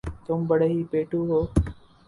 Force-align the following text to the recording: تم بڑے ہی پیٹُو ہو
تم 0.25 0.39
بڑے 0.49 0.67
ہی 0.73 0.81
پیٹُو 0.91 1.19
ہو 1.29 1.39